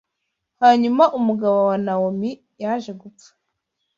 Hanyuma 0.61 1.03
umugabo 1.17 1.57
wa 1.69 1.77
Nawomi 1.85 2.31
yaje 2.63 2.91
gupfa 3.01 3.29